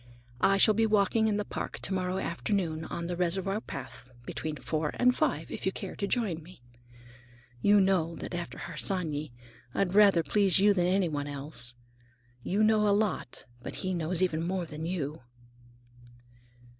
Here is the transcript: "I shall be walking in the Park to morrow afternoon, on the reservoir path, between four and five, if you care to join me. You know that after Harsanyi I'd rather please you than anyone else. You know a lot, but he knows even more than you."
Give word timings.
"I 0.41 0.57
shall 0.57 0.73
be 0.73 0.87
walking 0.87 1.27
in 1.27 1.37
the 1.37 1.45
Park 1.45 1.77
to 1.83 1.93
morrow 1.93 2.17
afternoon, 2.17 2.85
on 2.85 3.05
the 3.05 3.15
reservoir 3.15 3.61
path, 3.61 4.09
between 4.25 4.55
four 4.55 4.89
and 4.95 5.15
five, 5.15 5.51
if 5.51 5.63
you 5.67 5.71
care 5.71 5.95
to 5.97 6.07
join 6.07 6.41
me. 6.41 6.63
You 7.61 7.79
know 7.79 8.15
that 8.15 8.33
after 8.33 8.57
Harsanyi 8.57 9.31
I'd 9.75 9.93
rather 9.93 10.23
please 10.23 10.57
you 10.57 10.73
than 10.73 10.87
anyone 10.87 11.27
else. 11.27 11.75
You 12.41 12.63
know 12.63 12.87
a 12.87 12.97
lot, 12.97 13.45
but 13.61 13.75
he 13.85 13.93
knows 13.93 14.23
even 14.23 14.41
more 14.41 14.65
than 14.65 14.87
you." 14.87 15.21